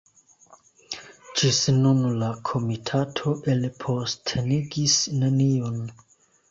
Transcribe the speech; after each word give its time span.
Ĝis 1.41 1.59
nun 1.83 2.01
la 2.23 2.31
komitato 2.53 3.37
elpostenigis 3.55 4.99
neniun. 5.23 5.81